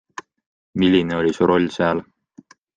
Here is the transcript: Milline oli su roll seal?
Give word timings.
Milline 0.79 1.13
oli 1.15 1.31
su 1.31 1.45
roll 1.45 1.67
seal? 1.69 2.03